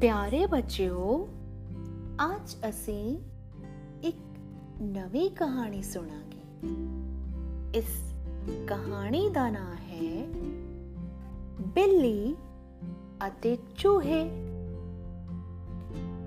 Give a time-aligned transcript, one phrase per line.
[0.00, 1.28] ਪਿਆਰੇ ਬੱਚਿਓ,
[2.24, 3.18] ਅੱਜ ਅਸੀਂ
[4.02, 4.38] ਇੱਕ
[4.82, 6.68] ਨਵੀਂ ਕਹਾਣੀ ਸੁਣਾਂਗੇ।
[7.78, 8.14] ਇਸ
[8.68, 10.26] ਕਹਾਣੀ ਦਾ ਨਾਮ ਹੈ
[11.60, 12.36] ਬਿੱਲੀ
[13.26, 14.22] ਅਤੇ ਚੂਹੇ।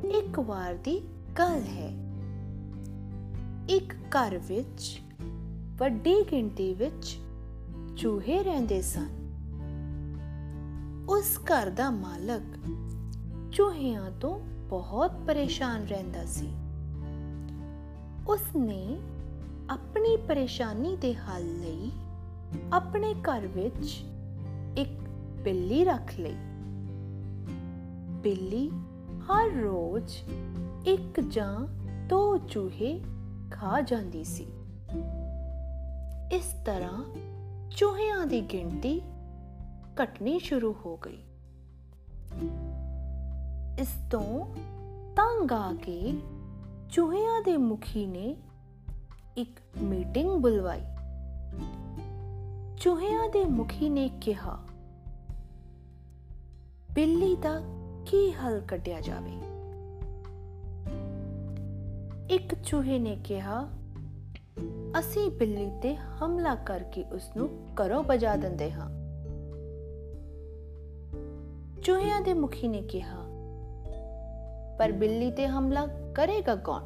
[0.10, 1.02] ਇੱਕ ਵਾਰ ਦੀ
[1.40, 2.14] ਗੱਲ ਹੈ।
[3.70, 5.02] ਇੱਕ ਘਰ ਵਿੱਚ,
[5.78, 7.18] ਵੱਡੀ ਗਿਣਤੀ ਵਿੱਚ
[7.98, 9.10] ਚੂਹੇ ਰਹਿੰਦੇ ਸਨ।
[11.10, 12.58] ਉਸ ਘਰ ਦਾ ਮਾਲਕ
[13.52, 16.48] ਚੂਹਿਆਂ ਤੋਂ ਬਹੁਤ ਪਰੇਸ਼ਾਨ ਰਹਿੰਦਾ ਸੀ।
[18.28, 18.98] ਉਸ ਨੇ
[19.70, 21.92] ਆਪਣੀ ਪਰੇਸ਼ਾਨੀ ਦੇ ਹੱਲ ਲਈ
[22.74, 24.04] ਆਪਣੇ ਘਰ ਵਿੱਚ
[24.78, 25.10] ਇੱਕ
[25.44, 26.36] ਬਿੱਲੀ ਰੱਖ ਲਈ।
[28.10, 28.72] ਬਿੱਲੀ
[29.20, 30.14] ਹਰ ਰੋਜ਼
[30.86, 31.68] ਇੱਕ ਜਾਂ
[32.08, 33.04] ਦੋ ਚੂਹੇ
[33.52, 34.48] ਖਾ ਜਾਂਦੀ ਸੀ।
[36.34, 37.06] ਇਸ ਤਰ੍ਹਾਂ
[37.70, 39.02] ਚੂਹਿਆਂ ਦੀ ਗਿਣਤੀ
[40.04, 41.24] ਘਟਣੀ ਸ਼ੁਰੂ ਹੋ ਗਈ।
[43.82, 44.46] ਇਸ ਤੋਂ
[45.16, 46.14] ਤੰਗ ਆ ਕੇ
[46.90, 48.36] ਚੂਹਿਆਂ ਦੇ ਮੁਖੀ ਨੇ
[49.38, 50.82] ਇੱਕ ਮੀਟਿੰਗ ਬੁਲਵਾਈ।
[52.78, 54.60] ਚੂਹਿਆਂ ਦੇ ਮੁਖੀ ਨੇ ਕਿਹਾ,
[56.96, 57.62] ਬਿੱਲੀ ਦਾ
[58.06, 59.32] ਕੀ ਹੱਲ ਕੱਢਿਆ ਜਾਵੇ?
[62.36, 63.70] ਇੱਕ ਚੂਹੇ ਨੇ ਕਿਹਾ,
[65.00, 68.90] ਅਸੀਂ ਬਿੱਲੀ ਤੇ ਹਮਲਾ ਕਰਕੇ ਉਸ ਨੂੰ ਘਰੋਂ ਭਜਾ ਦਿੰਦੇ ਹਾਂ।
[71.82, 73.31] ਚੂਹਿਆਂ ਦੇ ਮੁਖੀ ਨੇ ਕਿਹਾ
[74.82, 76.86] ਪਰ ਬਿੱਲੀ ਤੇ ਹਮਲਾ ਕਰੇਗਾ ਕੌਣ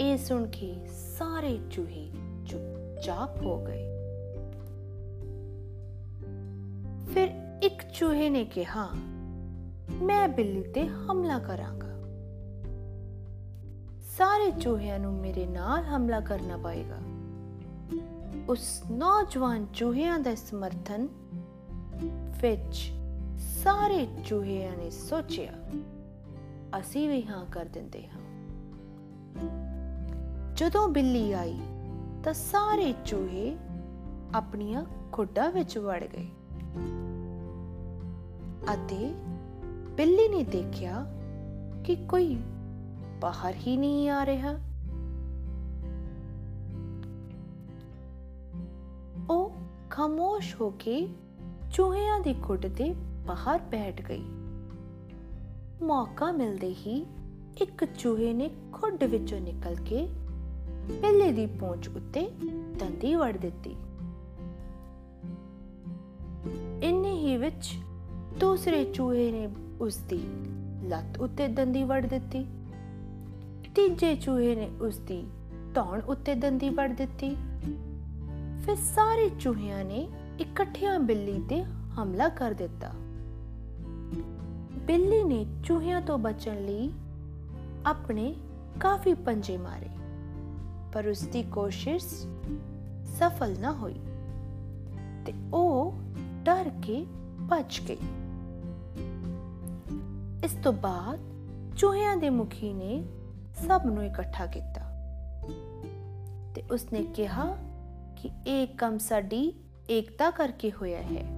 [0.00, 0.86] ਇਹ ਸੁਣ ਕੇ
[1.18, 2.06] ਸਾਰੇ ਚੂਹੇ
[2.46, 3.84] ਚੁੱਪਚਾਪ ਹੋ ਗਏ
[7.14, 7.28] ਫਿਰ
[7.62, 8.88] ਇੱਕ ਚੂਹੇ ਨੇ ਕਿਹਾ
[10.02, 11.92] ਮੈਂ ਬਿੱਲੀ ਤੇ ਹਮਲਾ ਕਰਾਂਗਾ
[14.16, 16.98] ਸਾਰੇ ਚੂਹਿਆਂ ਨੂੰ ਮੇਰੇ ਨਾਲ ਹਮਲਾ ਕਰਨਾ ਪਏਗਾ
[18.48, 21.08] ਉਸ ਨੌਜਵਾਨ ਚੂਹਿਆਂ ਦਾ ਸਮਰਥਨ
[22.42, 22.92] ਵਿੱਚ
[23.64, 25.52] ਸਾਰੇ ਚੂਹਿਆਂ ਨੇ ਸੋਚਿਆ,
[26.80, 28.20] ਅਸੀਂ ਵੀ ਹਾਂ ਕਰ ਦਿੰਦੇ ਹਾਂ।
[30.54, 31.60] ਜਦੋਂ ਬਿੱਲੀ ਆਈ,
[32.24, 33.56] ਤਾਂ ਸਾਰੇ ਚੂਹੇ
[34.34, 36.26] ਆਪਣੀਆਂ ਖੁੱਡਾਂ ਵਿੱਚ ਵੜ ਗਏ।
[38.74, 39.14] ਅਤੇ
[39.96, 41.06] ਬਿੱਲੀ ਨੇ ਦੇਖਿਆ
[41.84, 42.38] ਕਿ ਕੋਈ
[43.20, 44.52] ਬਾਹਰ ਹੀ ਨਹੀਂ ਆ ਰਿਹਾ।
[49.30, 49.52] ਉਹ
[49.90, 51.08] ਖਾਮੋਸ਼ ਹੋ ਕੇ
[51.72, 52.94] ਚੂਹਿਆਂ ਦੀ ਖੁੱਡ ਤੇ
[53.26, 54.22] ਬਾਹਰ ਬੈਠ ਗਈ।
[55.82, 57.06] ਮੌਕਾ ਮਿਲਦੇ ਹੀ
[57.62, 60.08] ਇੱਕ ਚੂਹੇ ਨੇ ਖੁੱਡ ਵਿੱਚੋਂ ਨਿਕਲ ਕੇ
[60.90, 62.30] ਬਿੱਲੀ ਦੀ ਪੂੰਛ ਉੱਤੇ
[62.80, 63.76] ਦੰਦੀ ਵੜ ਦਿੱਤੀ।
[66.82, 67.74] ਇੰਨੇ ਹੀ ਵਿੱਚ
[68.40, 69.48] ਦੂਸਰੇ ਚੂਹੇ ਨੇ
[69.80, 70.20] ਉਸ ਦੀ
[70.88, 72.46] ਲੱਤ ਉੱਤੇ ਦੰਦੀ ਵੜ ਦਿੱਤੀ।
[73.74, 75.26] ਤੀਜੇ ਚੂਹੇ ਨੇ ਉਸ ਦੀ
[75.74, 77.36] ਧੌਣ ਉੱਤੇ ਦੰਦੀ ਵੜ ਦਿੱਤੀ।
[78.66, 80.08] ਫਿਰ ਸਾਰੇ ਚੂਹਿਆਂ ਨੇ
[80.40, 82.92] ਇਕੱਠਿਆਂ ਬਿੱਲੀ ਤੇ ਹਮਲਾ ਕਰ ਦਿੱਤਾ।
[84.86, 86.92] ਬਿੱਲੀ ਨੇ ਚੂਹਿਆਂ ਤੋਂ ਬਚਣ ਲਈ
[87.86, 88.34] ਆਪਣੇ
[88.80, 89.88] ਕਾਫੀ ਪੰਜੇ ਮਾਰੇ,
[90.92, 92.06] ਪਰ ਉਸ ਦੀ ਕੋਸ਼ਿਸ਼
[93.18, 94.00] ਸਫਲ ਨਾ ਹੋਈ
[95.26, 95.94] ਤੇ ਉਹ
[96.44, 97.06] ਡਰ ਕੇ
[97.50, 97.98] ਭੱਜ ਗਈ।
[100.44, 101.20] ਇਸ ਤੋਂ ਬਾਅਦ
[101.76, 103.04] ਚੂਹਿਆਂ ਦੇ ਮੁਖੀ ਨੇ
[103.66, 104.80] ਸਭ ਨੂੰ ਇਕੱਠਾ ਕੀਤਾ
[106.54, 107.56] ਤੇ ਉਸਨੇ ਕਿਹਾ
[108.16, 109.54] ਕਿ ਇਹ ਕੰਮ ਸਾਡੀ
[109.90, 111.33] ਏਕਤਾ ਕਰਕੇ ਹੋਇਆ ਹੈ।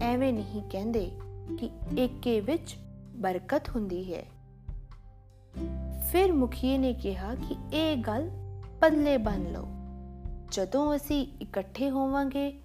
[0.00, 1.10] ਐਵੇਂ ਨਹੀਂ ਕਹਿੰਦੇ
[1.58, 2.76] ਕਿ ਏਕੇ ਵਿੱਚ
[3.16, 4.24] ਬਰਕਤ ਹੁੰਦੀ ਹੈ।
[6.12, 8.30] ਫਿਰ ਮੁਖੀਏ ਨੇ ਕਿਹਾ ਕਿ ਇਹ ਗੱਲ
[8.80, 9.68] ਪੱਲੇ ਬੰਨ ਲਓ।
[10.50, 12.60] ਜਦੋਂ ਅਸੀਂ ਇਕੱਠੇ ਹੋਵਾਂਗੇ,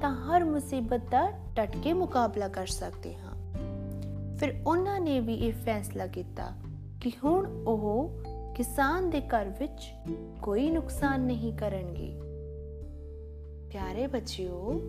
[0.00, 3.34] ਤਾਂ ਹਰ ਮੁਸੀਬਤ ਦਾ ਟਟ ਕੇ ਮੁਕਾਬਲਾ ਕਰ ਸਕਦੇ ਹਾਂ।
[4.36, 6.52] ਫਿਰ ਉਹਨਾਂ ਨੇ ਵੀ ਇਹ ਫੈਸਲਾ ਕੀਤਾ
[7.00, 8.10] ਕਿ ਹੁਣ ਉਹ
[8.54, 9.94] ਕਿਸਾਨ ਦੇ ਘਰ ਵਿੱਚ
[10.42, 12.20] ਕੋਈ ਨੁਕਸਾਨ ਨਹੀਂ ਕਰਨਗੇ।
[13.72, 14.80] ਪਿਆਰੇ ਬੱਚਿਓ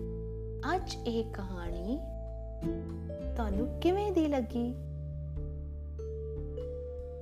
[0.74, 2.00] ਅੱਜ ਇਹ ਕਹਾਣੀ
[3.36, 4.74] ਤੁਹਾਨੂੰ ਕਿਵੇਂ ਦੀ ਲੱਗੀ?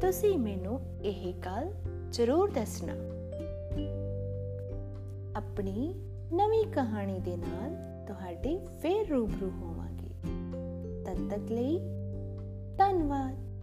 [0.01, 1.73] ਤੁਸੀਂ ਮੈਨੂੰ ਇਹ ਗੱਲ
[2.11, 2.93] ਜ਼ਰੂਰ ਦੱਸਣਾ।
[5.37, 5.95] ਆਪਣੀ
[6.33, 7.77] ਨਵੀਂ ਕਹਾਣੀ ਦੇ ਨਾਲ
[8.07, 10.11] ਤੁਹਾਡੇ ਫੇਰ ਰੂਬਰੂ ਹੋਵਾਂਗੇ।
[11.05, 11.79] ਤਦ ਤੱਕ ਲਈ
[12.79, 13.54] ਧੰਨਵਾਦ।